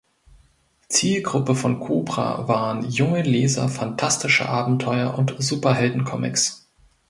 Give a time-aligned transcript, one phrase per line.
[0.89, 6.67] Zielgruppe von Kobra waren junge Leser phantastischer Abenteuer- und Superheldencomics.